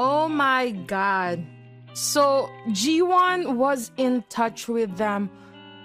[0.00, 1.44] Oh my god.
[1.92, 5.28] So G1 was in touch with them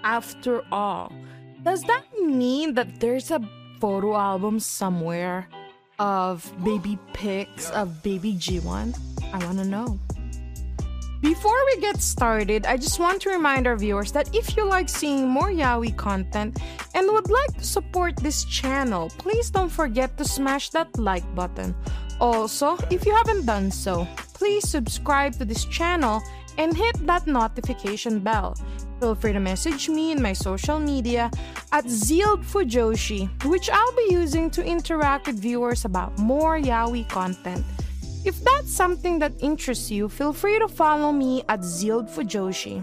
[0.04, 1.10] after all.
[1.64, 3.40] Does that mean that there's a
[3.80, 5.48] photo album somewhere
[5.98, 8.96] of baby pics of baby G1?
[9.32, 9.98] I want to know.
[11.20, 14.88] Before we get started, I just want to remind our viewers that if you like
[14.88, 16.60] seeing more Yaoi content
[16.94, 21.74] and would like to support this channel, please don't forget to smash that like button.
[22.24, 26.22] Also, if you haven't done so, please subscribe to this channel
[26.56, 28.56] and hit that notification bell.
[28.98, 31.30] Feel free to message me in my social media
[31.70, 37.62] at Zealed Fujoshi, which I'll be using to interact with viewers about more yaoi content.
[38.24, 42.82] If that's something that interests you, feel free to follow me at Zealed Fujoshi.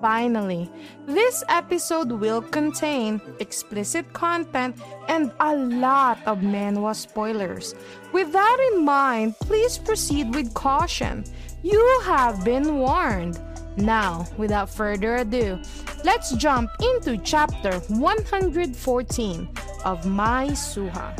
[0.00, 0.70] Finally,
[1.06, 4.76] this episode will contain explicit content
[5.08, 7.74] and a lot of manhwa spoilers.
[8.12, 11.24] With that in mind, please proceed with caution.
[11.62, 13.40] You have been warned.
[13.78, 15.60] Now, without further ado,
[16.04, 19.48] let's jump into chapter 114
[19.84, 21.16] of My Suha.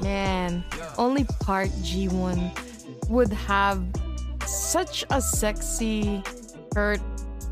[0.00, 0.64] Man,
[0.96, 3.84] only part G1 would have
[4.46, 6.22] such a sexy,
[6.74, 7.00] hurt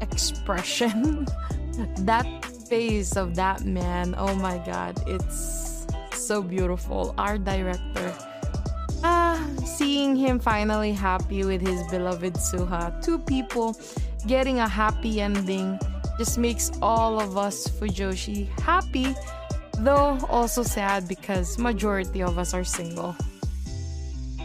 [0.00, 1.26] expression.
[1.98, 2.26] that
[2.68, 7.14] face of that man, oh my god, it's so beautiful.
[7.18, 8.14] Our director.
[9.02, 13.02] Ah, seeing him finally happy with his beloved Suha.
[13.02, 13.76] Two people
[14.26, 15.78] getting a happy ending
[16.18, 19.14] just makes all of us Fujoshi happy,
[19.78, 23.16] though also sad because majority of us are single.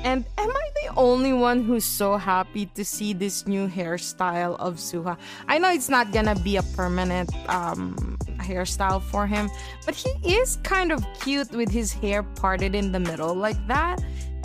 [0.06, 4.76] And am I the only one who's so happy to see this new hairstyle of
[4.76, 5.18] Suha?
[5.48, 9.50] I know it's not gonna be a permanent um, hairstyle for him,
[9.84, 14.00] but he is kind of cute with his hair parted in the middle like that.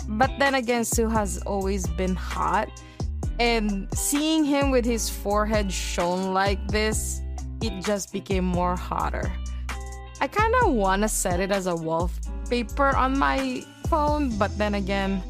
[0.07, 2.67] But then again, Suha's always been hot.
[3.39, 7.21] And seeing him with his forehead shown like this,
[7.61, 9.31] it just became more hotter.
[10.19, 14.73] I kind of want to set it as a wallpaper on my phone, but then
[14.73, 15.21] again,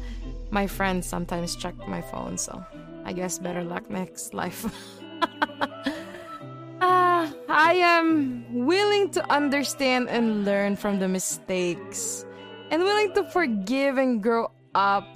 [0.52, 2.62] my friends sometimes check my phone, so
[3.04, 4.64] I guess better luck next life.
[5.22, 12.26] uh, I am willing to understand and learn from the mistakes
[12.70, 15.06] and willing to forgive and grow up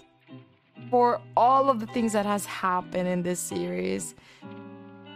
[0.90, 4.14] for all of the things that has happened in this series.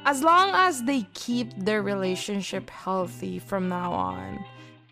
[0.05, 4.45] As long as they keep their relationship healthy from now on.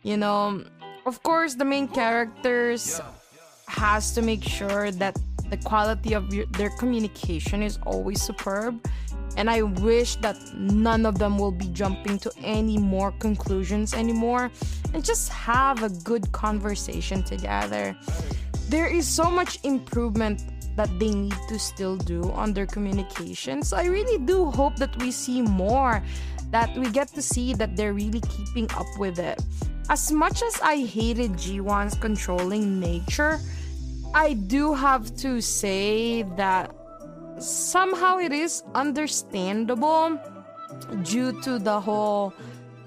[0.03, 0.65] You know,
[1.07, 3.01] of course the main characters
[3.69, 5.17] has to make sure that
[5.51, 8.81] the quality of your, their communication is always superb.
[9.37, 14.51] And I wish that none of them will be jumping to any more conclusions anymore
[14.93, 17.97] and just have a good conversation together.
[18.69, 20.43] There is so much improvement
[20.77, 23.63] that they need to still do on their communication.
[23.63, 26.03] So I really do hope that we see more,
[26.51, 29.43] that we get to see that they're really keeping up with it.
[29.89, 33.41] As much as I hated G1's controlling nature,
[34.15, 36.75] I do have to say that
[37.39, 40.21] somehow it is understandable
[41.05, 42.35] due to the whole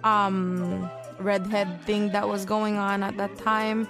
[0.04, 3.88] um redhead thing that was going on at that time.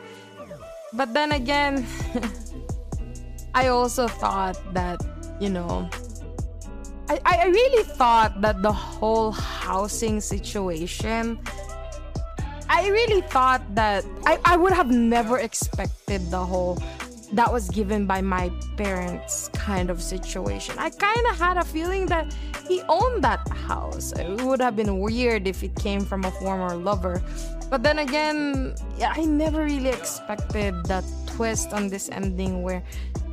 [0.93, 1.85] But then again,
[3.53, 5.03] I also thought that,
[5.39, 5.89] you know,
[7.09, 11.39] I, I really thought that the whole housing situation
[12.73, 16.81] I really thought that I, I would have never expected the whole
[17.33, 20.79] that was given by my parents kind of situation.
[20.79, 22.33] I kind of had a feeling that
[22.69, 24.13] he owned that house.
[24.13, 27.21] It would have been weird if it came from a former lover.
[27.69, 28.73] But then again,
[29.05, 32.81] I never really expected that twist on this ending where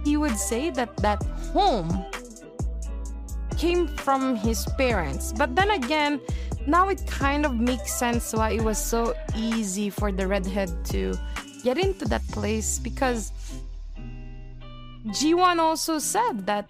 [0.04, 1.22] he would say that that
[1.54, 2.04] home
[3.56, 5.32] came from his parents.
[5.32, 6.20] But then again,
[6.68, 11.14] now it kind of makes sense why it was so easy for the redhead to
[11.64, 13.32] get into that place because
[15.06, 16.68] G1 also said that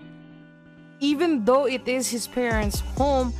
[1.00, 3.32] even though it is his parents' home,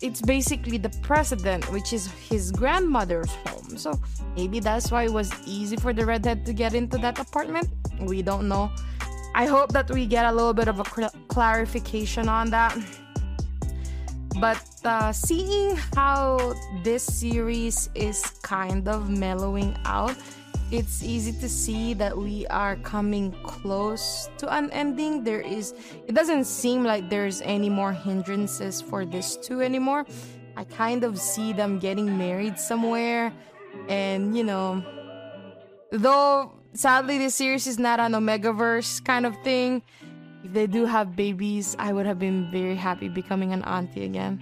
[0.00, 3.78] it's basically the president, which is his grandmother's home.
[3.78, 3.98] So
[4.36, 7.68] maybe that's why it was easy for the redhead to get into that apartment.
[8.00, 8.70] We don't know.
[9.34, 12.76] I hope that we get a little bit of a cl- clarification on that.
[14.40, 20.14] But uh, seeing how this series is kind of mellowing out,
[20.70, 25.24] it's easy to see that we are coming close to an ending.
[25.24, 25.74] There is,
[26.06, 30.04] it doesn't seem like there's any more hindrances for this two anymore.
[30.56, 33.32] I kind of see them getting married somewhere,
[33.88, 34.82] and you know,
[35.92, 39.82] though sadly this series is not an Omegaverse kind of thing.
[40.46, 44.38] If they do have babies, I would have been very happy becoming an auntie again.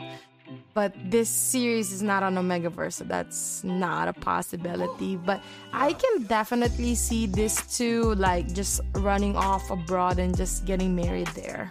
[0.75, 5.17] But this series is not on Omegaverse, so that's not a possibility.
[5.17, 5.41] But
[5.73, 11.29] I can definitely see this two like just running off abroad and just getting married
[11.29, 11.71] there.